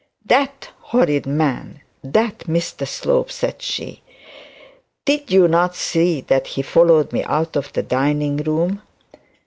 'That 0.25 0.69
horrid 0.79 1.27
man; 1.27 1.79
that 2.03 2.39
Mr 2.47 2.87
Slope,' 2.87 3.31
said 3.31 3.61
she, 3.61 4.01
'did 5.05 5.29
you 5.29 5.47
not 5.47 5.75
see 5.75 6.21
that 6.21 6.47
he 6.47 6.63
followed 6.63 7.13
me 7.13 7.23
out 7.25 7.55
of 7.55 7.71
the 7.73 7.83
dining 7.83 8.37
room?' 8.37 8.81